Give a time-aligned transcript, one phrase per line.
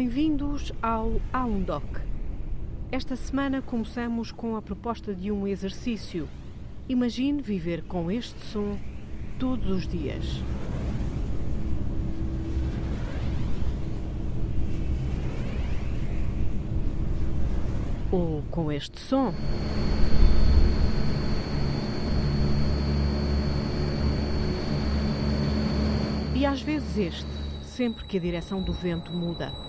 [0.00, 1.82] Bem-vindos ao Aundoc.
[2.92, 6.28] Esta semana começamos com a proposta de um exercício.
[6.88, 8.78] Imagine viver com este som
[9.40, 10.24] todos os dias.
[18.12, 19.34] Ou com este som.
[26.36, 27.30] E às vezes este,
[27.64, 29.67] sempre que a direção do vento muda.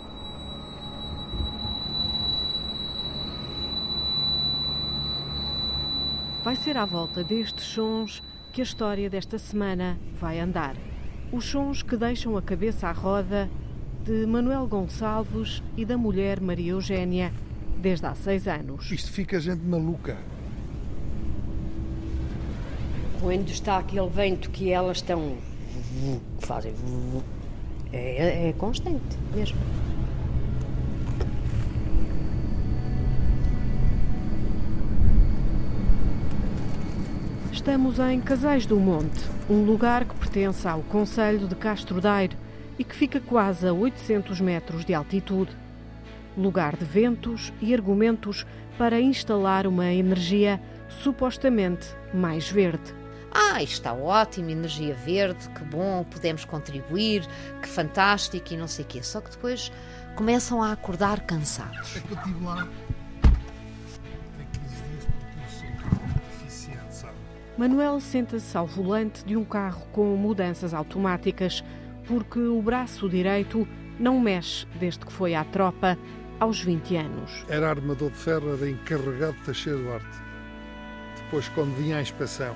[6.43, 10.75] Vai ser à volta destes sons que a história desta semana vai andar.
[11.33, 13.49] Os sons que deixam a cabeça à roda
[14.05, 17.33] de Manuel Gonçalves e da mulher Maria Eugénia
[17.77, 18.89] desde há seis anos.
[18.89, 20.17] Isto fica gente maluca.
[23.19, 25.35] Quando está aquele vento que elas estão.
[26.39, 26.73] que fazem.
[27.91, 29.59] é, é constante mesmo.
[37.59, 42.37] Estamos em Casais do Monte, um lugar que pertence ao Conselho de Castro Daire
[42.79, 45.51] e que fica quase a 800 metros de altitude.
[46.37, 48.45] Lugar de ventos e argumentos
[48.77, 52.95] para instalar uma energia supostamente mais verde.
[53.29, 57.27] Ah, está ótimo, energia verde, que bom, podemos contribuir,
[57.61, 59.03] que fantástico e não sei o quê.
[59.03, 59.69] Só que depois
[60.15, 61.97] começam a acordar cansados.
[61.97, 62.65] É que eu estive lá
[67.59, 71.61] Manuel senta-se ao volante de um carro com mudanças automáticas
[72.07, 73.67] porque o braço direito
[73.99, 75.97] não mexe desde que foi à tropa
[76.39, 77.45] aos 20 anos.
[77.49, 80.07] Era armador de ferro, era encarregado de Teixeira Duarte.
[81.17, 82.55] Depois, quando vinha à inspeção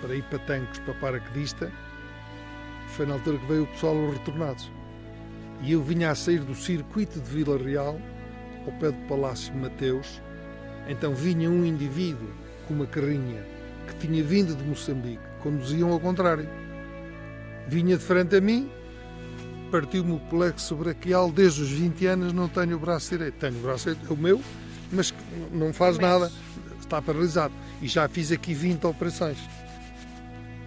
[0.00, 1.70] para ir para tanques para paraquedista,
[2.88, 4.72] foi na altura que veio o pessoal os retornados.
[5.62, 7.96] E eu vinha a sair do circuito de Vila Real,
[8.66, 10.20] ao pé do Palácio Mateus.
[10.88, 12.28] Então vinha um indivíduo
[12.66, 13.53] com uma carrinha
[13.84, 16.48] que tinha vindo de Moçambique, conduziam ao contrário.
[17.68, 18.70] Vinha de frente a mim,
[19.70, 23.34] partiu-me o plexo braquial desde os 20 anos, não tenho o braço direito.
[23.34, 24.40] Tenho o braço direito, é o meu,
[24.92, 25.14] mas
[25.52, 26.30] não faz nada,
[26.80, 27.52] está paralisado.
[27.82, 29.38] E já fiz aqui 20 operações.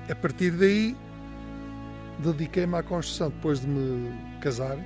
[0.10, 0.96] A partir daí,
[2.20, 3.30] dediquei-me à construção.
[3.30, 4.12] Depois de me
[4.42, 4.78] casar,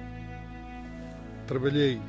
[1.47, 2.01] trabalhei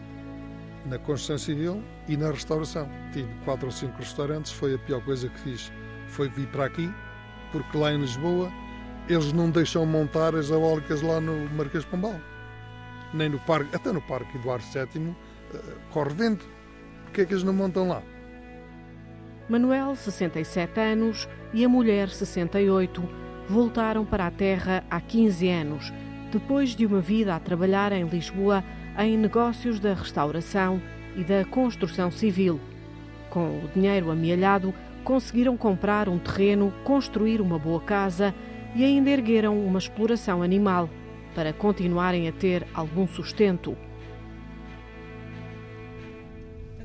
[0.86, 2.88] na construção civil e na restauração.
[3.12, 5.72] Tive quatro ou cinco restaurantes, foi a pior coisa que fiz.
[6.12, 6.92] Foi vir para aqui,
[7.50, 8.52] porque lá em Lisboa
[9.08, 12.20] eles não deixam montar as eólicas lá no Marquês Pombal.
[13.14, 15.16] Nem no parque, até no Parque Eduardo VII
[15.54, 15.58] eh,
[15.90, 16.46] corre vento.
[17.04, 18.02] Porquê é que eles não montam lá?
[19.48, 23.02] Manuel, 67 anos, e a mulher, 68,
[23.48, 25.92] voltaram para a terra há 15 anos,
[26.30, 28.62] depois de uma vida a trabalhar em Lisboa
[28.98, 30.80] em negócios da restauração
[31.16, 32.60] e da construção civil.
[33.30, 34.74] Com o dinheiro amealhado,
[35.04, 38.34] conseguiram comprar um terreno, construir uma boa casa
[38.74, 40.88] e ainda ergueram uma exploração animal
[41.34, 43.76] para continuarem a ter algum sustento.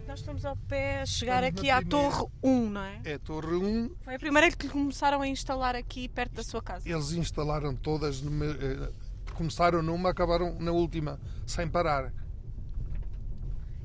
[0.08, 2.10] Nós estamos ao pé, a chegar Estamos aqui à primeira.
[2.10, 3.02] Torre 1, não é?
[3.06, 6.62] É a Torre 1, Foi a primeira que começaram a instalar aqui perto da sua
[6.62, 6.90] casa.
[6.90, 8.90] eles instalaram todas, numa- eh,
[9.36, 12.12] começaram numa, acabaram na última, sem parar.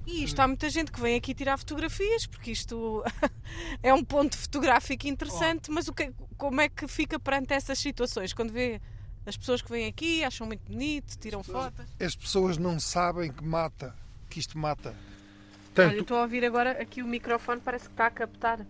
[0.07, 3.05] E isto há muita gente que vem aqui tirar fotografias, porque isto
[3.83, 8.33] é um ponto fotográfico interessante, mas o que, como é que fica perante essas situações?
[8.33, 8.81] Quando vê
[9.25, 11.87] as pessoas que vêm aqui, acham muito bonito, tiram fotos.
[12.01, 13.95] As pessoas não sabem que mata,
[14.29, 14.91] que isto mata.
[14.91, 18.67] Olha, Tanto, estou a ouvir agora aqui o microfone, parece que está a captar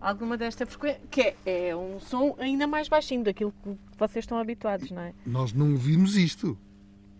[0.00, 4.38] alguma desta frequência, que é, é um som ainda mais baixinho daquilo que vocês estão
[4.38, 5.12] habituados, não é?
[5.26, 6.56] nós não vimos isto.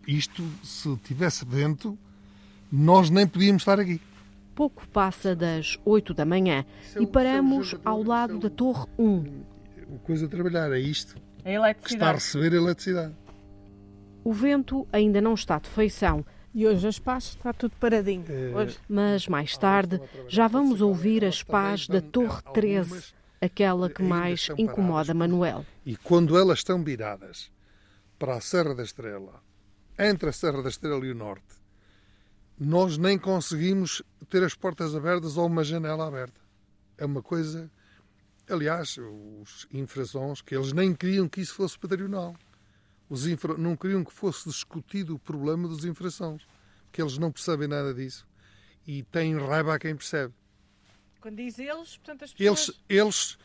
[0.07, 1.99] Isto, se tivesse vento,
[2.71, 4.01] nós nem podíamos estar aqui.
[4.55, 6.65] Pouco passa das 8 da manhã
[6.95, 9.25] é e o- paramos isso é ao lado é da Torre 1.
[9.89, 12.15] O coisa a trabalhar é isto, A que está a eletricidade.
[12.15, 13.15] receber eletricidade.
[14.23, 18.25] O vento ainda não está de feição, E hoje as pás está tudo paradinho.
[18.29, 18.77] É, Hoje.
[18.89, 25.15] mas mais tarde já vamos ouvir as pás da Torre 13, aquela que mais incomoda.
[25.15, 25.65] Manuel.
[25.87, 27.53] E quando elas estão viradas
[28.19, 29.41] para a Serra da Estrela,
[29.97, 31.55] entre a Serra da Estrela e o Norte,
[32.61, 36.39] nós nem conseguimos ter as portas abertas ou uma janela aberta.
[36.99, 37.71] É uma coisa.
[38.49, 42.37] Aliás, os infrasons, que eles nem queriam que isso fosse patrimonial.
[43.09, 43.57] Os infra...
[43.57, 46.47] Não queriam que fosse discutido o problema dos infrações,
[46.93, 48.29] que eles não percebem nada disso
[48.87, 50.35] e têm raiva a quem percebe.
[51.21, 52.69] Quando diz eles, portanto as pessoas...
[52.69, 53.39] Eles, eles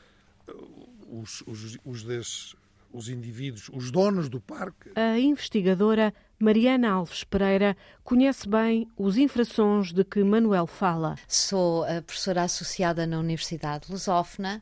[1.07, 2.55] os, os, os, desses,
[2.91, 9.93] os indivíduos, os donos do parque, A investigadora Mariana Alves Pereira conhece bem os infrações
[9.93, 11.15] de que Manuel fala.
[11.27, 14.61] Sou a professora associada na Universidade Lusófona.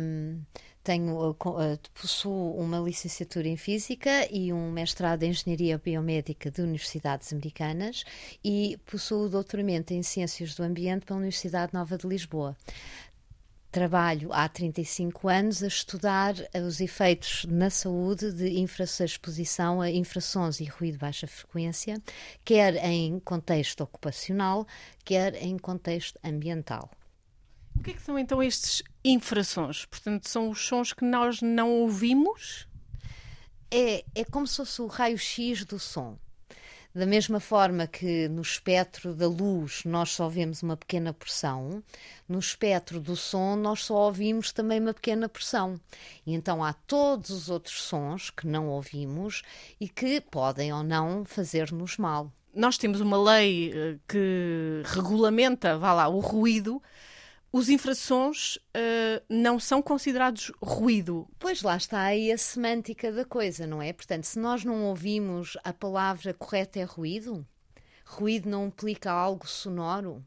[0.00, 0.40] Um,
[0.86, 1.36] tenho, uh,
[1.92, 8.04] possuo uma licenciatura em Física e um mestrado em Engenharia Biomédica de Universidades Americanas
[8.44, 12.56] e possuo doutoramento em Ciências do Ambiente pela Universidade Nova de Lisboa
[13.70, 16.34] trabalho há 35 anos a estudar
[16.66, 18.48] os efeitos na saúde de
[19.04, 22.00] exposição a infrações e ruído de baixa frequência,
[22.44, 24.66] quer em contexto ocupacional,
[25.04, 26.90] quer em contexto ambiental.
[27.78, 29.84] O que, é que são então estes infrações?
[29.84, 32.66] Portanto, são os sons que nós não ouvimos?
[33.70, 36.18] É, é como se fosse o raio-x do som.
[36.96, 41.82] Da mesma forma que no espectro da luz nós só vemos uma pequena porção,
[42.26, 45.78] no espectro do som nós só ouvimos também uma pequena porção.
[46.26, 49.42] E então há todos os outros sons que não ouvimos
[49.78, 52.32] e que podem ou não fazer-nos mal.
[52.54, 56.82] Nós temos uma lei eh, que regulamenta, vá lá, o ruído,
[57.56, 61.26] os infrações uh, não são considerados ruído.
[61.38, 63.94] Pois lá está aí a semântica da coisa, não é?
[63.94, 67.46] Portanto, se nós não ouvimos a palavra correta é ruído,
[68.04, 70.22] ruído não implica algo sonoro.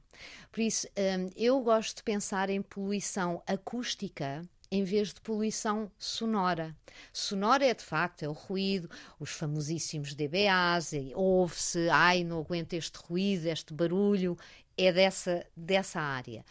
[0.52, 4.42] Por isso, um, eh, eu gosto de pensar em poluição acústica
[4.72, 6.76] em vez de poluição sonora.
[7.14, 8.90] Sonora é de facto é o ruído,
[9.20, 14.38] os famosíssimos DBAs, ouve-se, ai, não aguento este ruído, este barulho,
[14.86, 16.46] é dessa, dessa área.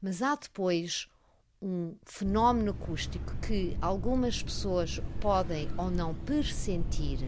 [0.00, 1.08] Mas há depois
[1.60, 7.20] um fenómeno acústico que algumas pessoas podem ou não pressentir.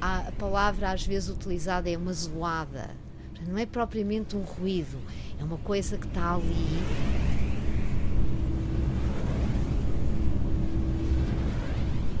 [0.00, 2.96] A palavra às vezes utilizada é uma zoada.
[3.46, 4.98] Não é propriamente um ruído,
[5.38, 7.30] é uma coisa que está ali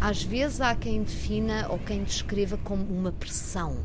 [0.00, 3.84] às vezes há quem defina ou quem descreva como uma pressão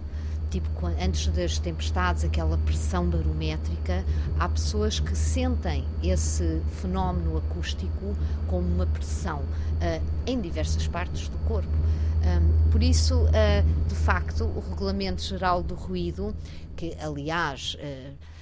[0.55, 4.05] tipo antes das tempestades, aquela pressão barométrica,
[4.39, 8.15] há pessoas que sentem esse fenómeno acústico
[8.47, 11.67] como uma pressão uh, em diversas partes do corpo.
[12.23, 16.33] Um, por isso, uh, de facto, o Regulamento Geral do Ruído,
[16.75, 17.75] que aliás.
[17.75, 18.34] Uh,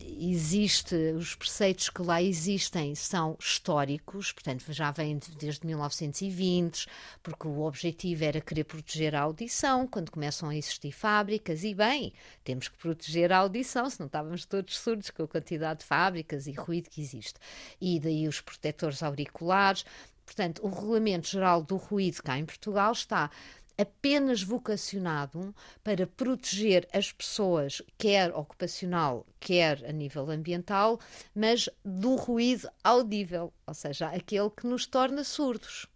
[0.00, 6.86] existe, os preceitos que lá existem são históricos, portanto já vêm desde 1920,
[7.22, 12.12] porque o objetivo era querer proteger a audição quando começam a existir fábricas, e bem,
[12.44, 16.52] temos que proteger a audição, senão estávamos todos surdos com a quantidade de fábricas e
[16.52, 17.38] ruído que existe.
[17.80, 19.84] E daí os protetores auriculares.
[20.24, 23.30] Portanto, o Regulamento Geral do Ruído cá em Portugal está
[23.78, 25.54] apenas vocacionado
[25.84, 30.98] para proteger as pessoas, quer ocupacional, quer a nível ambiental,
[31.34, 35.86] mas do ruído audível, ou seja, aquele que nos torna surdos.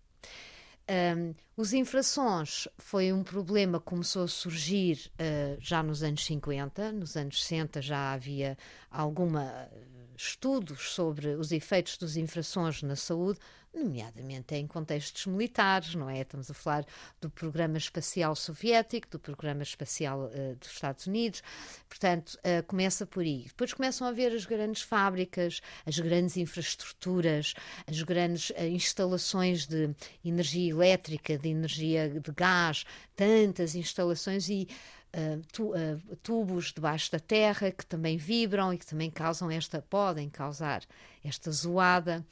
[0.88, 6.92] Um, os infrações foi um problema que começou a surgir uh, já nos anos 50,
[6.92, 8.56] nos anos 60 já havia
[8.90, 9.68] alguma
[10.16, 13.40] estudos sobre os efeitos dos infrações na saúde,
[13.74, 16.20] nomeadamente em contextos militares, não é?
[16.20, 16.84] Estamos a falar
[17.20, 21.42] do programa espacial soviético, do programa espacial uh, dos Estados Unidos,
[21.88, 23.44] portanto, uh, começa por aí.
[23.48, 27.54] Depois começam a haver as grandes fábricas, as grandes infraestruturas,
[27.86, 32.84] as grandes uh, instalações de energia elétrica, de energia de gás,
[33.16, 34.68] tantas instalações e
[35.14, 39.82] Uh, tu, uh, tubos debaixo da terra que também vibram e que também causam esta,
[39.82, 40.82] podem causar
[41.22, 42.24] esta zoada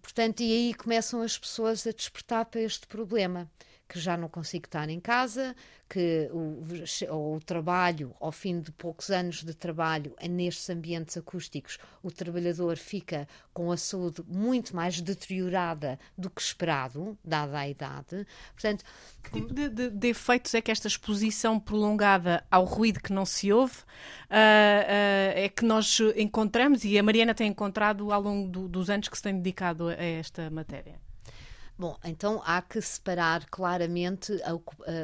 [0.00, 3.50] portanto, e aí começam as pessoas a despertar para este problema
[3.88, 5.54] que já não consigo estar em casa,
[5.88, 12.10] que o, o, trabalho, ao fim de poucos anos de trabalho nestes ambientes acústicos, o
[12.10, 18.26] trabalhador fica com a saúde muito mais deteriorada do que esperado, dada a idade.
[18.52, 18.84] Portanto,
[19.22, 23.24] que tipo de, de, de efeitos é que esta exposição prolongada ao ruído que não
[23.24, 28.48] se ouve uh, uh, é que nós encontramos e a Mariana tem encontrado ao longo
[28.50, 31.05] do, dos anos que se tem dedicado a esta matéria?
[31.78, 34.52] Bom, então há que separar claramente a,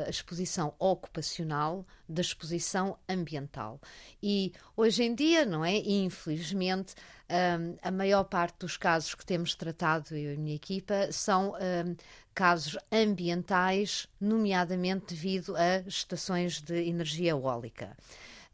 [0.07, 3.79] a, exposição ocupacional da exposição ambiental.
[4.23, 5.77] E hoje em dia, não é?
[5.77, 6.95] Infelizmente,
[7.29, 11.51] um, a maior parte dos casos que temos tratado, eu e a minha equipa, são
[11.51, 11.95] um,
[12.35, 17.95] casos ambientais, nomeadamente devido a estações de energia eólica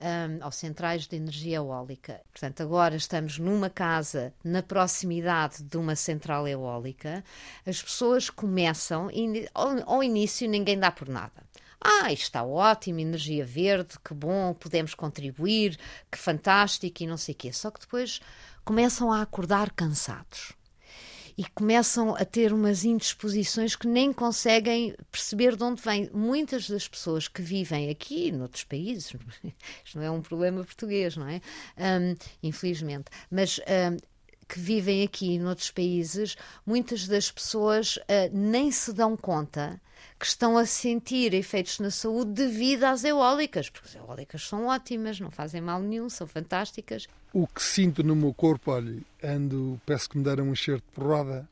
[0.00, 2.20] um, aos centrais de energia eólica.
[2.30, 7.24] Portanto, agora estamos numa casa na proximidade de uma central eólica,
[7.66, 9.08] as pessoas começam,
[9.54, 11.48] ao, ao início ninguém dá por nada.
[11.80, 15.78] Ah, está ótimo, energia verde, que bom, podemos contribuir,
[16.10, 17.52] que fantástico e não sei o quê.
[17.52, 18.20] Só que depois
[18.64, 20.57] começam a acordar cansados.
[21.38, 26.10] E começam a ter umas indisposições que nem conseguem perceber de onde vêm.
[26.12, 29.14] Muitas das pessoas que vivem aqui, noutros países,
[29.84, 31.40] isto não é um problema português, não é?
[31.78, 33.60] Um, infelizmente, mas.
[33.60, 33.96] Um,
[34.48, 38.02] que vivem aqui noutros países, muitas das pessoas uh,
[38.32, 39.80] nem se dão conta
[40.18, 45.20] que estão a sentir efeitos na saúde devido às eólicas, porque as eólicas são ótimas,
[45.20, 47.06] não fazem mal nenhum, são fantásticas.
[47.32, 50.92] O que sinto no meu corpo, olha, ando, peço que me deram um enxerto de
[50.92, 51.48] porrada,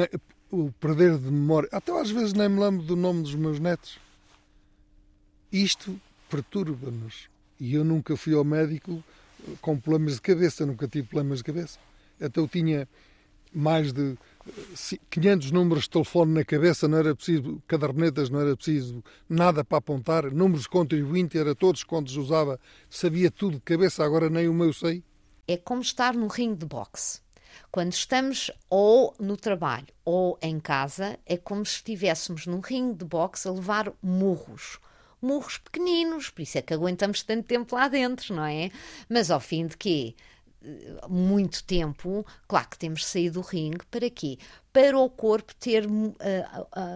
[0.00, 0.18] é,
[0.50, 3.98] o perder de memória, até às vezes nem me lembro do nome dos meus netos.
[5.52, 6.00] Isto
[6.30, 7.28] perturba-nos.
[7.60, 9.04] E eu nunca fui ao médico
[9.60, 11.78] com problemas de cabeça, nunca tive problemas de cabeça.
[12.20, 12.88] Até eu tinha
[13.52, 14.16] mais de
[15.10, 19.78] 500 números de telefone na cabeça, não era preciso cadernetas, não era preciso nada para
[19.78, 22.58] apontar, números de contribuinte, era todos quantos usava,
[22.90, 25.02] sabia tudo de cabeça, agora nem o meu sei.
[25.46, 27.22] É como estar num ringue de boxe.
[27.70, 33.04] Quando estamos ou no trabalho ou em casa, é como se estivéssemos num ringue de
[33.04, 34.78] boxe a levar murros.
[35.24, 38.70] Murros pequeninos, por isso é que aguentamos tanto tempo lá dentro, não é?
[39.08, 40.14] Mas ao fim de quê?
[41.08, 44.38] muito tempo, claro que temos de sair do ringue, para quê?
[44.72, 46.12] Para o corpo ter uh,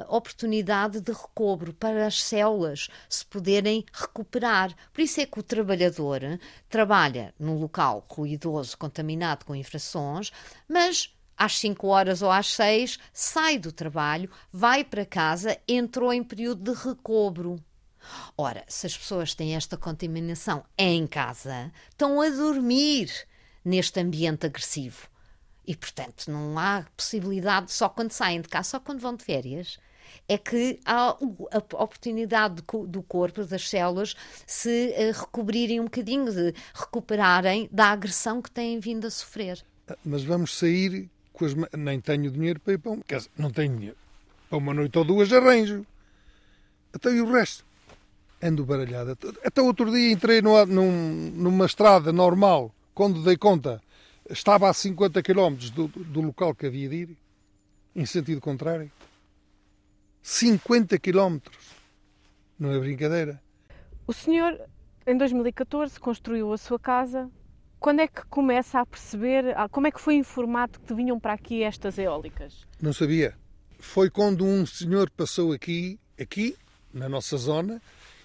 [0.09, 4.75] oportunidade de recobro, para as células se poderem recuperar.
[4.93, 6.21] Por isso é que o trabalhador
[6.69, 10.33] trabalha num local ruidoso, contaminado com infrações,
[10.69, 16.25] mas às 5 horas ou às 6 sai do trabalho, vai para casa, entrou em
[16.25, 17.63] período de recobro.
[18.37, 23.11] Ora, se as pessoas têm esta contaminação em casa, estão a dormir
[23.65, 25.09] neste ambiente agressivo.
[25.67, 29.79] E, portanto, não há possibilidade só quando saem de casa, só quando vão de férias.
[30.27, 36.55] É que há a oportunidade do corpo, das células, se eh, recobrirem um bocadinho, de
[36.73, 39.63] recuperarem da agressão que têm vindo a sofrer.
[40.03, 41.55] Mas vamos sair com as.
[41.77, 43.01] Nem tenho dinheiro para ir para um.
[43.03, 43.97] Quer dizer, não tenho dinheiro.
[44.49, 45.85] Para uma noite ou duas arranjo.
[46.95, 47.68] Até e o resto?
[48.43, 49.17] Ando baralhada.
[49.45, 53.81] Até outro dia entrei num, numa estrada normal quando dei conta,
[54.29, 57.17] estava a 50 km do, do local que havia de ir,
[57.95, 58.91] em sentido contrário.
[60.21, 61.39] 50 km.
[62.59, 63.41] Não é brincadeira.
[64.05, 64.61] O senhor,
[65.07, 67.31] em 2014, construiu a sua casa.
[67.79, 71.63] Quando é que começa a perceber, como é que foi informado que vinham para aqui
[71.63, 72.67] estas eólicas?
[72.83, 73.37] Não sabia.
[73.79, 76.57] Foi quando um senhor passou aqui, aqui,
[76.93, 77.81] na nossa zona,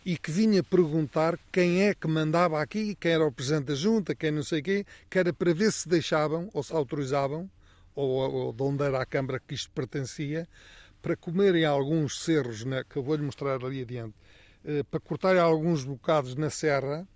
[0.05, 4.13] e que vinha perguntar quem é que mandava aqui, quem era o Presidente da Junta,
[4.13, 7.50] quem não sei quê, que era para ver se deixavam ou se autorizavam,
[7.95, 10.48] ou, ou de onde era a Câmara que isto pertencia,
[11.01, 14.15] para comerem alguns cerros, né, que eu vou-lhe mostrar ali adiante,
[14.65, 17.07] eh, para cortarem alguns bocados na serra,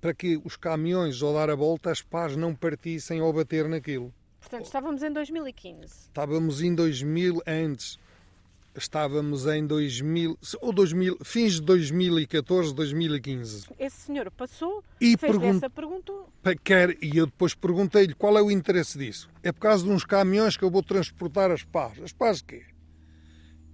[0.00, 4.14] para que os caminhões, ao dar a volta, as pás não partissem ou bater naquilo.
[4.40, 5.84] Portanto, estávamos em 2015.
[5.86, 7.98] Estávamos em 2000 antes
[8.76, 13.68] estávamos em 2000, ou 2000, fins de 2014, 2015.
[13.78, 16.12] Esse senhor passou, e fez pergun essa pergunta.
[16.62, 19.28] Quer, e eu depois perguntei-lhe qual é o interesse disso.
[19.42, 22.00] É por causa de uns caminhões que eu vou transportar as pás.
[22.02, 22.64] As pás quê?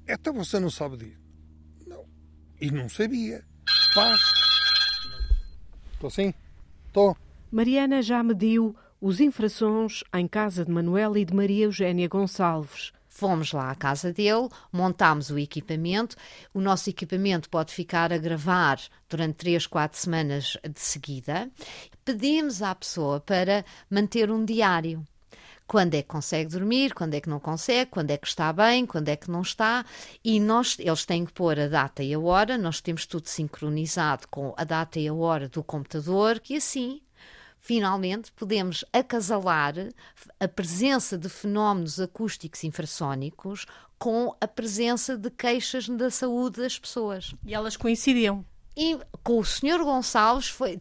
[0.09, 1.21] Então você não sabe disso.
[1.87, 2.05] Não.
[2.61, 3.45] E não sabia.
[3.95, 4.21] Pás.
[5.95, 6.35] Estou assim?
[6.87, 7.17] Estou.
[7.51, 12.93] Mariana já mediu os infrações em casa de Manuel e de Maria Eugénia Gonçalves.
[13.23, 16.17] Fomos lá à casa dele, montámos o equipamento.
[16.53, 21.49] O nosso equipamento pode ficar a gravar durante três, quatro semanas de seguida.
[22.05, 25.07] Pedimos à pessoa para manter um diário
[25.69, 28.85] quando é que consegue dormir, quando é que não consegue, quando é que está bem,
[28.85, 29.87] quando é que não está,
[30.25, 34.27] e nós, eles têm que pôr a data e a hora, nós temos tudo sincronizado
[34.29, 37.01] com a data e a hora do computador, que assim
[37.63, 39.75] finalmente podemos acasalar
[40.39, 43.67] a presença de fenómenos acústicos infrassónicos
[43.99, 47.33] com a presença de queixas da saúde das pessoas.
[47.47, 48.45] E elas coincidiam.
[48.77, 49.85] E com o Sr.
[49.85, 50.79] Gonçalves foi,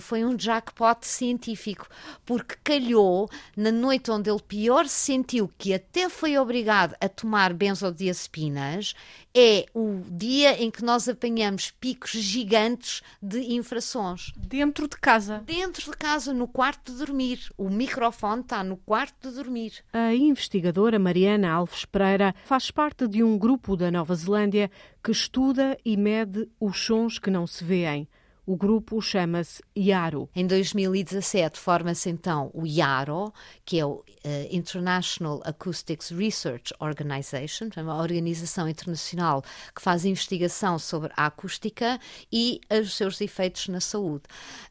[0.00, 1.86] foi um jackpot científico,
[2.26, 7.54] porque calhou na noite onde ele pior se sentiu, que até foi obrigado a tomar
[7.54, 8.94] benzodiazepinas,
[9.34, 14.32] é o dia em que nós apanhamos picos gigantes de infrações.
[14.36, 15.42] Dentro de casa?
[15.46, 17.52] Dentro de casa, no quarto de dormir.
[17.56, 19.84] O microfone está no quarto de dormir.
[19.92, 24.70] A investigadora Mariana Alves Pereira faz parte de um grupo da Nova Zelândia
[25.02, 28.08] que estuda e mede os sons que não se veem,
[28.48, 30.30] O grupo chama-se IARO.
[30.34, 33.30] Em 2017 forma-se então o IARO,
[33.62, 34.04] que é o uh,
[34.50, 39.42] International Acoustics Research Organization, uma organização internacional
[39.76, 42.00] que faz investigação sobre a acústica
[42.32, 44.24] e os seus efeitos na saúde.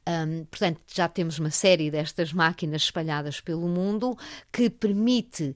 [0.09, 4.17] Um, portanto, já temos uma série destas máquinas espalhadas pelo mundo
[4.51, 5.55] que permite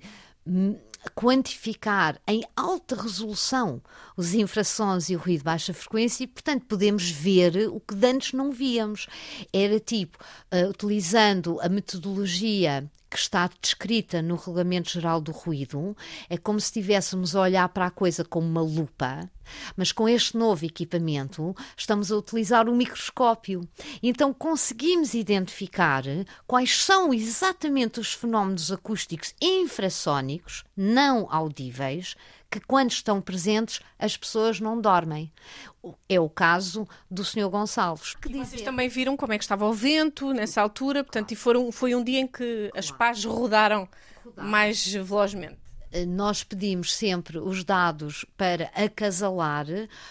[1.16, 3.82] quantificar em alta resolução
[4.16, 8.34] os infrações e o ruído de baixa frequência e, portanto, podemos ver o que antes
[8.34, 9.08] não víamos.
[9.52, 10.18] Era tipo,
[10.54, 15.96] uh, utilizando a metodologia que está descrita no Regulamento Geral do Ruído,
[16.30, 19.30] é como se estivéssemos a olhar para a coisa como uma lupa,
[19.76, 23.68] mas com este novo equipamento estamos a utilizar o microscópio.
[24.02, 26.04] Então conseguimos identificar
[26.48, 32.16] quais são exatamente os fenómenos acústicos infrassónicos, não audíveis,
[32.52, 35.32] que quando estão presentes as pessoas não dormem.
[36.10, 37.50] É o caso do Sr.
[37.50, 38.16] Gonçalves.
[38.16, 38.46] Que dizer...
[38.46, 41.96] Vocês também viram como é que estava o vento nessa altura, portanto, e foram, foi
[41.96, 43.88] um dia em que as pás rodaram,
[44.24, 44.50] rodaram.
[44.50, 45.61] mais velozmente.
[45.92, 49.66] Eh, nós pedimos sempre os dados para acasalar,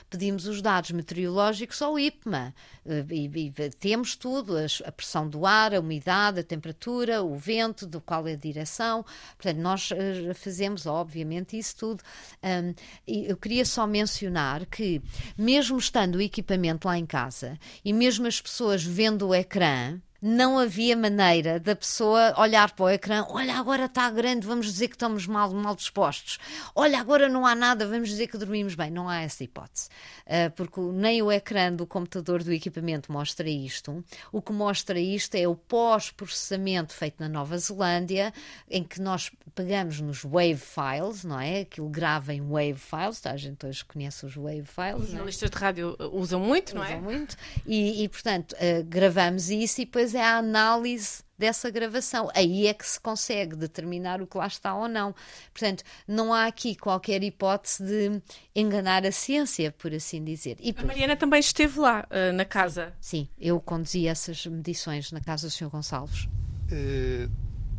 [0.08, 5.74] pedimos os dados meteorológicos ao IPMA eh, e, e temos tudo, a pressão do ar,
[5.74, 9.04] a umidade, a temperatura, o vento, do qual é a direção.
[9.36, 12.02] Portanto, nós eh, fazemos, obviamente, isso tudo.
[12.42, 12.74] Um,
[13.06, 15.00] eu queria só mencionar que,
[15.36, 20.58] mesmo estando o equipamento lá em casa e mesmo as pessoas vendo o ecrã, não
[20.58, 24.94] havia maneira da pessoa olhar para o ecrã, olha, agora está grande, vamos dizer que
[24.94, 26.38] estamos mal, mal dispostos.
[26.74, 28.90] Olha, agora não há nada, vamos dizer que dormimos bem.
[28.90, 29.88] Não há essa hipótese.
[30.26, 34.04] Uh, porque nem o ecrã do computador do equipamento mostra isto.
[34.30, 38.32] O que mostra isto é o pós-processamento feito na Nova Zelândia,
[38.70, 41.60] em que nós pegamos nos wave files, não é?
[41.60, 43.32] Aquilo grava em wave files, tá?
[43.32, 45.02] a gente hoje conhece os wave files.
[45.02, 45.12] Os é?
[45.12, 45.52] jornalistas é?
[45.52, 46.98] de rádio usam muito, não usam é?
[46.98, 47.36] Usam muito.
[47.66, 52.28] E, e portanto, uh, gravamos isso e depois depois é a análise dessa gravação.
[52.34, 55.14] Aí é que se consegue determinar o que lá está ou não.
[55.52, 58.22] Portanto, não há aqui qualquer hipótese de
[58.54, 60.56] enganar a ciência, por assim dizer.
[60.60, 62.92] E, a Mariana também esteve lá, uh, na casa.
[63.00, 65.70] Sim, eu conduzi essas medições na casa do Sr.
[65.70, 66.28] Gonçalves.
[66.70, 67.28] É,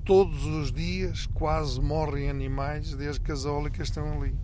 [0.05, 4.35] todos os dias quase morrem animais desde que as eólicas estão ali.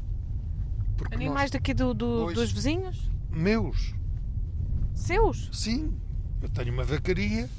[0.96, 1.52] Porque animais nós...
[1.52, 3.10] daqui do, do dos vizinhos?
[3.30, 3.94] Meus.
[4.94, 5.50] Seus?
[5.52, 5.96] Sim.
[6.42, 7.50] Eu tenho uma vacaria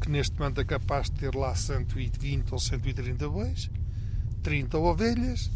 [0.00, 3.70] que neste momento é capaz de ter lá 120 ou 130 bois,
[4.42, 5.50] 30 ovelhas.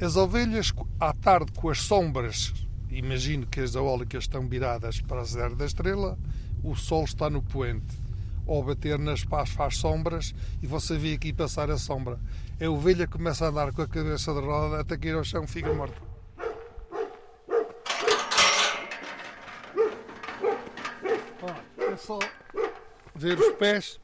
[0.00, 2.52] As ovelhas, à tarde, com as sombras,
[2.90, 6.18] imagino que as eólicas estão viradas para a zero da estrela,
[6.62, 8.00] o sol está no poente.
[8.46, 12.18] Ao bater nas pás faz sombras e você vê aqui passar a sombra.
[12.60, 15.72] A ovelha começa a andar com a cabeça de roda até cair ao chão fica
[15.72, 16.11] morta.
[23.22, 24.00] Ver os pés.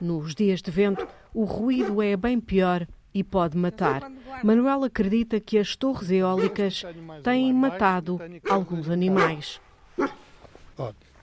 [0.00, 4.10] Nos dias de vento, o ruído é bem pior e pode matar.
[4.42, 6.82] Manuel acredita que as torres eólicas
[7.22, 9.60] têm matado alguns animais.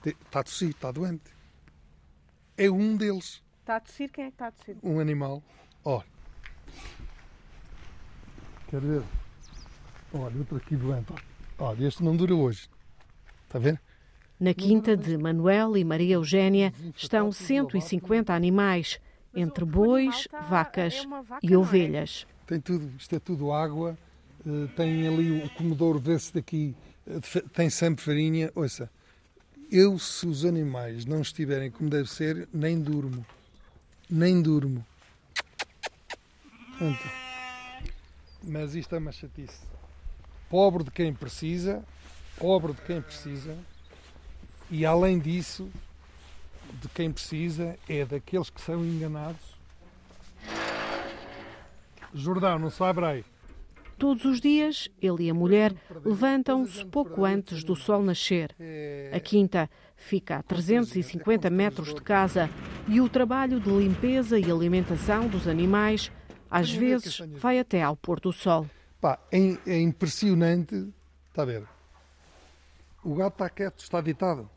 [0.04, 1.30] está a tossir, está doente.
[2.56, 3.42] É um deles.
[3.60, 4.10] Está a tossir?
[4.10, 4.76] Quem é que está a tossir?
[4.82, 5.42] Um animal.
[5.84, 6.04] Olha.
[8.68, 9.02] Quer ver?
[10.12, 11.12] Olha, outro aqui doente.
[11.58, 12.68] Olha, este não dura hoje.
[13.46, 13.80] Está a ver?
[14.40, 18.98] Na quinta de Manuel e Maria Eugénia estão 150 animais,
[19.34, 21.06] entre bois, vacas
[21.42, 22.26] e ovelhas.
[22.46, 23.98] Tem tudo, isto é tudo água,
[24.46, 26.74] eh, tem ali o comedor, vê-se daqui,
[27.06, 27.20] eh,
[27.52, 28.50] tem sempre farinha.
[28.54, 28.90] Ouça,
[29.70, 33.26] eu se os animais não estiverem como deve ser, nem durmo.
[34.08, 34.82] Nem durmo.
[36.76, 37.10] Então,
[38.42, 39.60] mas isto é uma chatice.
[40.48, 41.84] Pobre de quem precisa,
[42.38, 43.54] pobre de quem precisa,
[44.70, 45.70] e além disso,
[46.80, 49.58] de quem precisa é daqueles que são enganados.
[52.14, 53.24] Jordão, não se abre aí.
[53.98, 58.56] Todos os dias, ele e a mulher levantam-se pouco antes do sol nascer.
[59.12, 62.48] A quinta fica a 350 metros de casa
[62.88, 66.10] e o trabalho de limpeza e alimentação dos animais
[66.50, 68.66] às vezes vai até ao pôr do sol.
[69.00, 70.88] Pá, é, é impressionante.
[71.28, 71.64] Está a ver?
[73.04, 74.48] O gato está quieto, está ditado.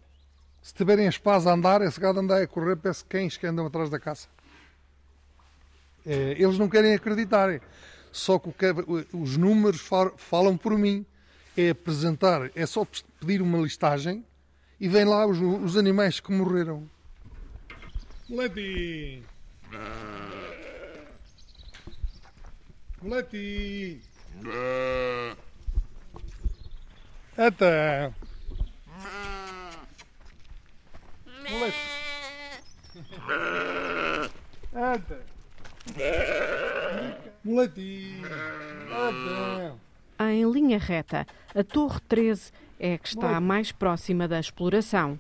[0.64, 3.66] Se tiverem as pás a andar, esse gado anda a correr, parece cães que andam
[3.66, 4.30] atrás da caça.
[6.06, 7.62] É, eles não querem acreditar.
[8.14, 8.66] Só que, que
[9.12, 9.82] os números
[10.16, 11.06] falam por mim.
[11.56, 12.84] É apresentar, é só
[13.20, 14.26] pedir uma listagem
[14.80, 16.90] e vem lá os, os animais que morreram.
[18.28, 19.24] Moleque!
[23.00, 24.02] Moleque!
[27.38, 28.12] Até!
[31.54, 31.78] Moleque.
[34.76, 35.26] Anda.
[37.44, 38.28] Mulatinho.
[40.20, 45.20] Em linha reta, a Torre 13 é que está mais próxima da exploração.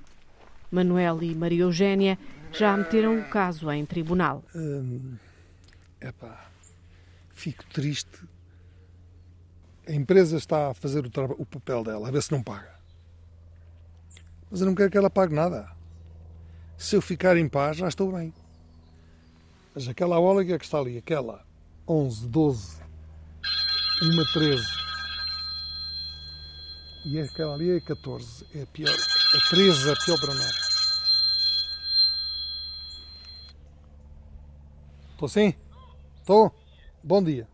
[0.72, 2.18] Manuel e Maria Eugênia
[2.52, 4.44] já meteram o caso em tribunal.
[4.56, 5.18] Hum,
[6.02, 6.50] epá,
[7.32, 8.24] fico triste.
[9.88, 12.74] A empresa está a fazer o, o papel dela, a ver se não paga.
[14.50, 15.70] Mas eu não quero que ela pague nada.
[16.84, 18.34] Se eu ficar em paz, já estou bem.
[19.74, 21.42] Mas aquela eólica que está ali, aquela
[21.88, 22.82] 11, 12,
[24.02, 24.62] uma 13
[27.06, 28.94] e aquela ali é 14, é pior.
[28.94, 30.56] A 13 é pior para nós.
[35.14, 35.54] Estou sim?
[36.20, 36.54] Estou?
[37.02, 37.48] Bom dia.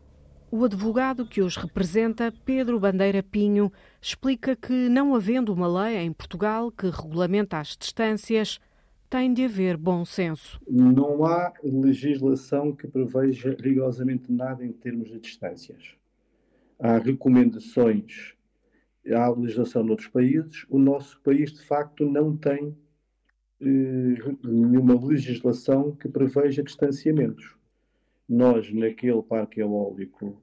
[0.49, 6.11] O advogado que os representa, Pedro Bandeira Pinho, explica que, não havendo uma lei em
[6.11, 8.59] Portugal que regulamenta as distâncias,
[9.09, 10.59] tem de haver bom senso.
[10.67, 15.95] Não há legislação que preveja rigorosamente nada em termos de distâncias.
[16.79, 18.35] Há recomendações,
[19.11, 20.65] há legislação noutros países.
[20.69, 22.75] O nosso país, de facto, não tem
[23.61, 23.65] eh,
[24.43, 27.59] nenhuma legislação que preveja distanciamentos
[28.29, 30.39] nós, naquele parque eólico,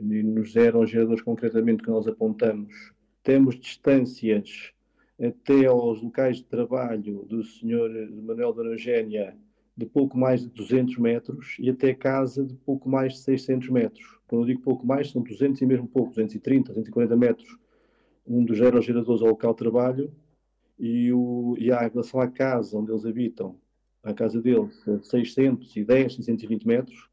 [0.00, 4.72] nos aerogeradores concretamente que nós apontamos, temos distâncias
[5.20, 8.10] até aos locais de trabalho do Sr.
[8.22, 9.36] Manuel Dona Eugénia
[9.76, 14.18] de pouco mais de 200 metros e até casa de pouco mais de 600 metros.
[14.26, 17.58] Quando eu digo pouco mais, são 200 e mesmo pouco, 230, 240 metros.
[18.26, 20.12] Um dos aerogeradores ao local de trabalho
[20.78, 23.56] e, o, e a relação à casa onde eles habitam,
[24.02, 27.08] a casa deles, 610, 620 metros,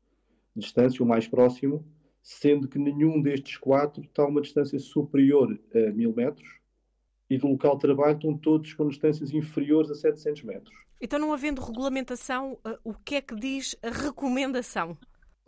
[0.56, 1.86] distância, o mais próximo,
[2.22, 6.59] sendo que nenhum destes quatro está a uma distância superior a 1000 metros
[7.30, 10.76] e do local de trabalho estão todos com distâncias inferiores a 700 metros.
[11.00, 14.98] Então, não havendo regulamentação, eh, o que é que diz a recomendação?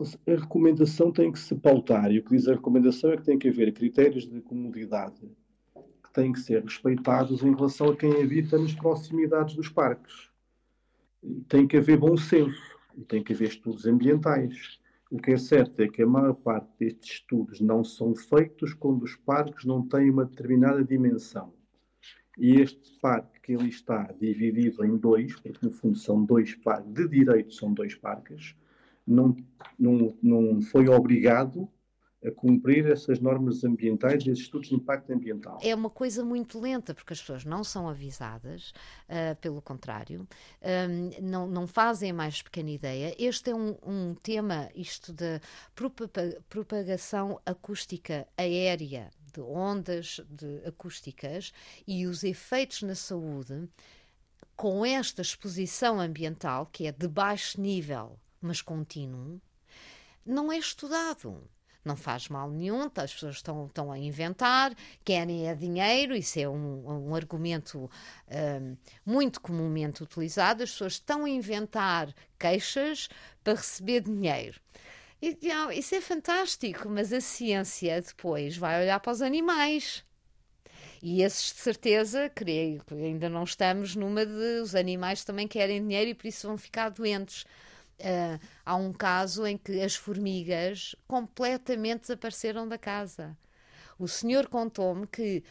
[0.00, 3.38] A recomendação tem que se pautar e o que diz a recomendação é que tem
[3.38, 5.20] que haver critérios de comodidade
[6.02, 10.30] que têm que ser respeitados em relação a quem habita nas proximidades dos parques.
[11.48, 14.80] Tem que haver bom senso e tem que haver estudos ambientais.
[15.10, 19.02] O que é certo é que a maior parte destes estudos não são feitos quando
[19.02, 21.52] os parques não têm uma determinada dimensão.
[22.38, 26.92] E este parque que ele está dividido em dois, porque no fundo são dois parques,
[26.92, 28.54] de direito são dois parques,
[29.06, 29.36] não,
[29.78, 31.68] não, não foi obrigado
[32.24, 35.58] a cumprir essas normas ambientais e esses estudos de impacto ambiental.
[35.60, 38.72] É uma coisa muito lenta, porque as pessoas não são avisadas,
[39.08, 40.26] uh, pelo contrário,
[40.62, 43.14] um, não, não fazem mais pequena ideia.
[43.18, 45.40] Este é um, um tema, isto da
[46.48, 51.52] propagação acústica aérea, de ondas de acústicas
[51.86, 53.68] e os efeitos na saúde
[54.56, 59.40] com esta exposição ambiental, que é de baixo nível, mas contínuo,
[60.24, 61.42] não é estudado
[61.84, 66.38] não faz mal nenhum, tá, as pessoas estão, estão a inventar, querem é dinheiro, isso
[66.38, 67.90] é um, um argumento
[68.28, 73.08] um, muito comumente utilizado, as pessoas estão a inventar queixas
[73.42, 74.60] para receber dinheiro.
[75.22, 75.38] E,
[75.78, 80.04] isso é fantástico, mas a ciência depois vai olhar para os animais.
[81.00, 85.80] E esses, de certeza, creio que ainda não estamos numa de os animais também querem
[85.80, 87.44] dinheiro e por isso vão ficar doentes.
[88.00, 93.36] Uh, há um caso em que as formigas completamente desapareceram da casa.
[93.98, 95.42] O senhor contou-me que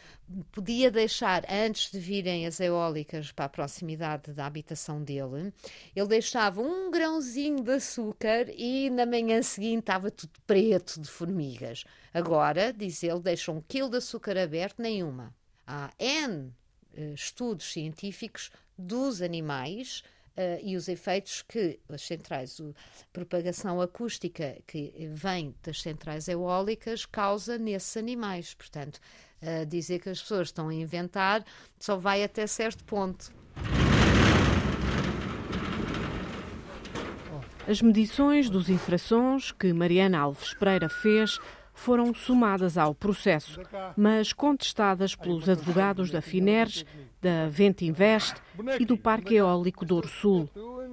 [0.50, 5.52] podia deixar, antes de virem as eólicas para a proximidade da habitação dele,
[5.94, 11.84] ele deixava um grãozinho de açúcar e na manhã seguinte estava tudo preto de formigas.
[12.12, 15.34] Agora, diz ele, deixa um quilo de açúcar aberto, nenhuma.
[15.66, 16.52] Há N
[16.96, 20.02] uh, estudos científicos dos animais
[20.36, 22.72] uh, e os efeitos que as centrais, a
[23.12, 28.54] propagação acústica que vem das centrais eólicas causa nesses animais.
[28.54, 29.00] Portanto,
[29.42, 31.44] uh, dizer que as pessoas estão a inventar
[31.78, 33.32] só vai até certo ponto.
[37.66, 41.38] As medições dos infrações que Mariana Alves Pereira fez
[41.72, 43.60] foram somadas ao processo,
[43.96, 46.84] mas contestadas pelos advogados da Fineres,
[47.20, 48.34] da Vente Invest
[48.78, 50.48] e do Parque Eólico Douro Sul.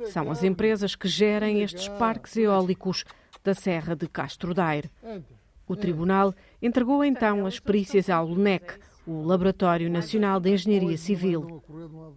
[0.06, 3.04] São as empresas que gerem estes parques eólicos
[3.44, 4.89] da Serra de Castro Daire.
[5.68, 11.63] O tribunal entregou então as perícias ao LUNEC, o Laboratório Nacional de Engenharia Civil.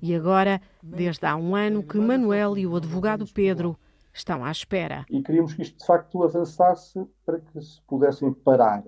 [0.01, 3.79] E agora, desde há um ano, que Manuel e o advogado Pedro
[4.12, 5.05] estão à espera.
[5.09, 8.85] E queríamos que isto de facto avançasse para que se pudessem parar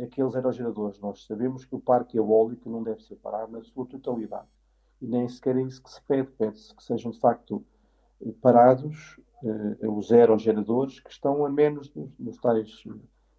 [0.00, 0.98] aqueles aerogeradores.
[1.00, 4.46] Nós sabemos que o parque eólico não deve ser parado na sua totalidade.
[5.00, 6.30] E nem sequer é isso que se pede.
[6.32, 7.64] Pede-se que sejam de facto
[8.40, 12.82] parados uh, os aerogeradores, que estão a menos nos tais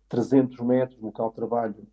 [0.07, 1.87] 300 metros do local de trabalho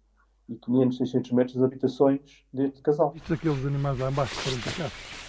[0.49, 3.12] e 500, 600 metros das habitações deste casal.
[3.17, 5.26] Isto aqueles animais lá embaixo foram cá.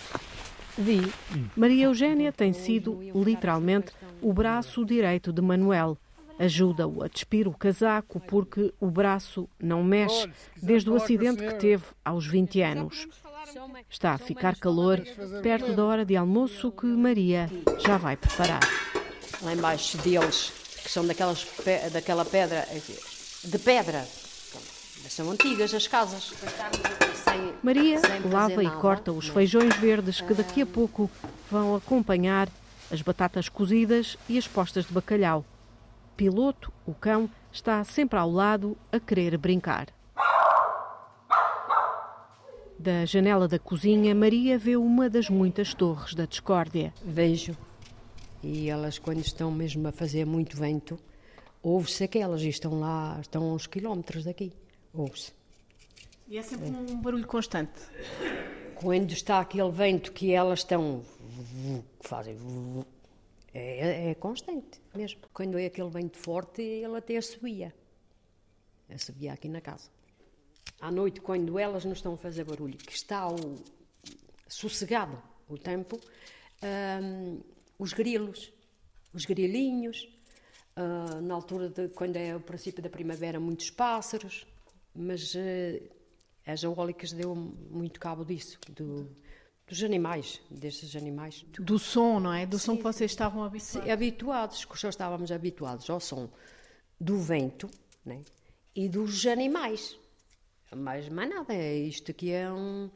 [0.78, 1.12] Vi.
[1.56, 5.98] Maria Eugénia tem sido, literalmente, o braço direito de Manuel.
[6.40, 10.30] Ajuda-o a despir o casaco porque o braço não mexe
[10.62, 13.08] desde o acidente que teve aos 20 anos.
[13.90, 15.02] Está a ficar calor
[15.42, 18.60] perto da hora de almoço que Maria já vai preparar.
[19.42, 20.52] Lá embaixo deles,
[20.84, 21.48] que são daquelas,
[21.92, 22.68] daquela pedra,
[23.44, 24.06] de pedra,
[25.10, 26.34] são antigas as casas.
[27.68, 28.00] Maria
[28.32, 31.12] lava e corta os feijões verdes que daqui a pouco
[31.52, 32.48] vão acompanhar
[32.90, 35.44] as batatas cozidas e as postas de bacalhau.
[36.16, 39.88] Piloto, o cão, está sempre ao lado a querer brincar.
[42.80, 46.94] Da janela da cozinha, Maria vê uma das muitas torres da discórdia.
[47.04, 47.54] Vejo.
[48.42, 50.98] E elas, quando estão mesmo a fazer muito vento,
[51.62, 54.54] ouve-se aquelas e estão lá, estão a uns quilómetros daqui.
[54.94, 55.37] Ouve-se.
[56.28, 57.80] E é sempre um barulho constante.
[58.76, 61.04] Quando está aquele vento que elas estão.
[62.02, 62.38] fazem.
[63.54, 65.22] É, é constante mesmo.
[65.34, 67.74] Quando é aquele vento forte, ele até assobia.
[68.90, 69.90] Assobia aqui na casa.
[70.82, 73.56] À noite, quando elas não estão a fazer barulho, que está o,
[74.48, 76.00] sossegado o tempo,
[77.02, 77.42] hum,
[77.80, 78.52] os grilos,
[79.14, 80.08] os grilinhos,
[80.76, 84.46] uh, na altura de quando é o princípio da primavera, muitos pássaros,
[84.94, 85.97] mas uh,
[86.48, 89.10] as eólicas deu muito cabo disso, do,
[89.68, 91.46] dos animais, destes animais.
[91.60, 92.46] Do som, não é?
[92.46, 93.92] Do sim, som que vocês estavam habituados.
[93.92, 96.30] Habituados, que já estávamos habituados ao som
[97.00, 97.70] do vento
[98.06, 98.24] né?
[98.74, 100.00] e dos animais.
[100.74, 102.90] Mas mais nada, é isto aqui é um.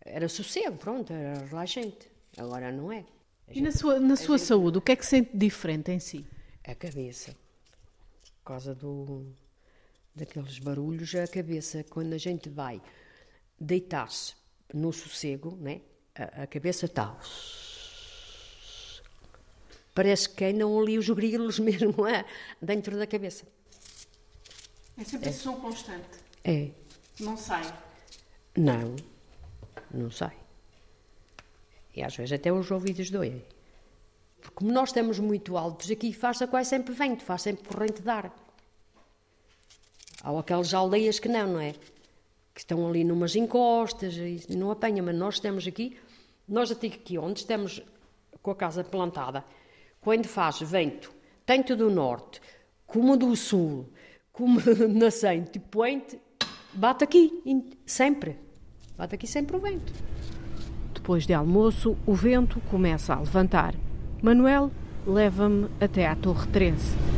[0.00, 2.08] Era sossego, pronto, era relaxante.
[2.36, 3.04] Agora não é.
[3.48, 4.46] e na sua, na sua gente...
[4.46, 6.24] saúde, o que é que sente diferente em si?
[6.64, 7.36] A cabeça.
[8.38, 9.26] Por causa do,
[10.16, 12.80] daqueles barulhos, a cabeça, quando a gente vai
[13.60, 14.34] deitar-se
[14.72, 15.82] no sossego, né?
[16.14, 17.16] a, a cabeça está.
[19.94, 22.24] Parece que não ali os grilos mesmo é,
[22.60, 23.46] dentro da cabeça.
[24.98, 25.30] É sempre é.
[25.30, 26.08] esse som constante.
[26.42, 26.70] É.
[27.20, 27.62] Não sai.
[28.56, 28.96] Não,
[29.90, 30.36] não sai.
[31.94, 33.44] E às vezes até os ouvidos doem.
[34.40, 38.08] Porque como nós estamos muito altos, aqui faz-se quase sempre vento, faz sempre corrente de
[38.08, 38.45] ar.
[40.26, 41.72] Há aquelas aldeias que não, não é?
[42.52, 45.96] Que estão ali numas encostas e não apanha, mas nós estamos aqui,
[46.48, 47.80] nós até aqui onde estamos
[48.42, 49.44] com a casa plantada,
[50.00, 52.40] quando faz vento, tanto do norte
[52.88, 53.88] como do sul,
[54.32, 54.60] como
[54.92, 56.18] nascente e poente,
[56.72, 57.30] bate aqui,
[57.86, 58.36] sempre.
[58.98, 59.92] Bate aqui sempre o vento.
[60.92, 63.76] Depois de almoço, o vento começa a levantar.
[64.20, 64.72] Manuel
[65.06, 67.15] leva-me até à Torre 13.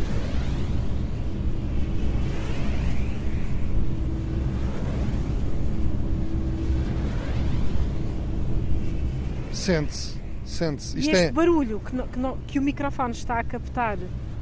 [9.68, 10.14] Sente-se,
[10.46, 10.98] sente-se.
[10.98, 11.30] Este é...
[11.30, 13.98] barulho que, que, que, o microfone está a captar,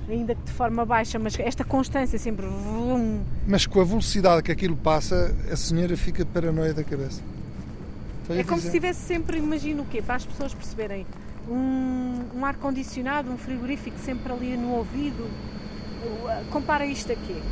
[0.09, 2.47] ainda que de forma baixa, mas esta constância sempre.
[3.45, 7.21] Mas com a velocidade que aquilo passa, a senhora fica paranoia da cabeça.
[8.25, 10.01] Foi é como se tivesse sempre, imagino o quê?
[10.01, 11.05] Para as pessoas perceberem,
[11.51, 15.29] um, um ar-condicionado, um frigorífico sempre ali no ouvido.
[16.51, 17.43] Compara isto aqui.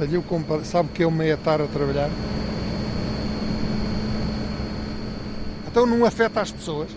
[0.00, 2.10] Eu comparo, sabe que é uma etar a trabalhar?
[5.68, 6.90] Então não afeta as pessoas?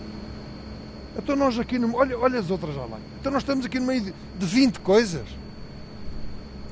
[1.16, 2.86] Então nós aqui, no, olha, olha as outras lá.
[3.20, 5.26] Então nós estamos aqui no meio de, de 20 coisas.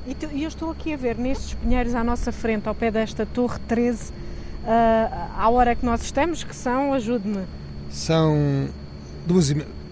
[0.06, 3.24] E tu, eu estou aqui a ver nestes pinheiros à nossa frente, ao pé desta
[3.24, 4.14] Torre 13, uh,
[5.36, 7.44] à hora que nós estamos, que são, ajude-me.
[7.88, 8.68] São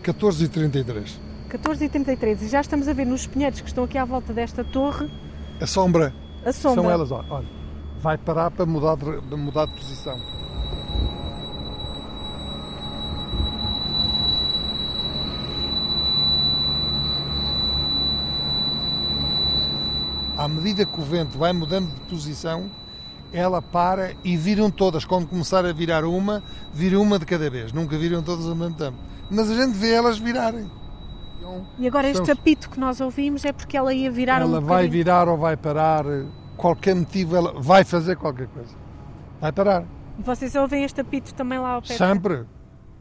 [0.02, 1.12] 14h33.
[1.48, 2.42] 14h33.
[2.42, 5.08] E já estamos a ver nos pinheiros que estão aqui à volta desta torre.
[5.60, 6.12] A sombra.
[6.44, 6.82] A sombra.
[6.82, 7.26] São elas, olha.
[7.30, 7.60] olha
[8.00, 10.18] vai parar para mudar de, mudar de posição.
[20.70, 22.70] Medida que o vento vai mudando de posição,
[23.33, 25.04] ela para e viram todas.
[25.04, 27.72] Quando começar a virar uma, viram uma de cada vez.
[27.72, 28.96] Nunca viram todas ao mesmo tempo.
[29.28, 30.70] Mas a gente vê elas virarem.
[31.78, 34.88] E agora este apito que nós ouvimos é porque ela ia virar ela um vai
[34.88, 36.04] virar ou vai parar.
[36.56, 38.74] Qualquer motivo, ela vai fazer qualquer coisa.
[39.40, 39.85] Vai parar.
[40.18, 41.96] E vocês ouvem este apito também lá ao pé?
[41.96, 42.44] Sempre.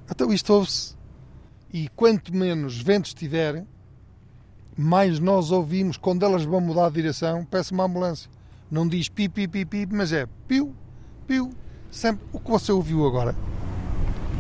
[0.10, 0.98] Então isto ouve-se.
[1.72, 3.68] E quanto menos ventos tiverem,
[4.82, 8.32] mais nós ouvimos quando elas vão mudar a direção, peço uma ambulância.
[8.72, 10.74] Não diz pipi pipi, pi, mas é piu,
[11.28, 11.50] piu.
[11.92, 13.36] Sempre o que você ouviu agora.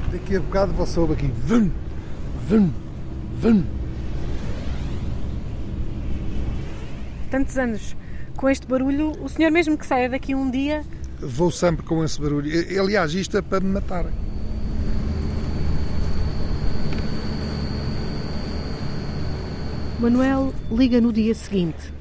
[0.09, 1.69] Daqui a bocado você ouve aqui vum,
[2.47, 2.71] vum,
[3.41, 3.65] vum.
[7.29, 7.97] Tantos anos
[8.37, 10.85] com este barulho, o senhor mesmo que saia daqui um dia...
[11.19, 12.49] Vou sempre com esse barulho.
[12.81, 14.05] Aliás, isto é para me matar.
[19.99, 21.91] Manuel liga no dia seguinte.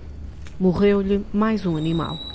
[0.60, 2.27] Morreu-lhe mais um animal.